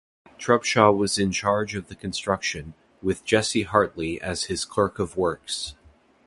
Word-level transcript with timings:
Trubshaw 0.39 0.97
was 0.97 1.19
in 1.19 1.31
charge 1.31 1.75
of 1.75 1.87
the 1.87 1.93
construction, 1.93 2.73
with 3.03 3.23
Jesse 3.23 3.61
Hartley 3.61 4.19
as 4.19 4.45
his 4.45 4.65
clerk-of-works. 4.65 5.75